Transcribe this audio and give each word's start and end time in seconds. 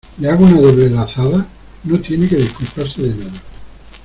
¿le 0.17 0.27
hago 0.31 0.45
una 0.45 0.59
doble 0.59 0.89
lazada? 0.89 1.45
no 1.83 1.99
tiene 1.99 2.27
que 2.27 2.37
disculparse 2.37 3.03
de 3.03 3.09
nada. 3.23 3.37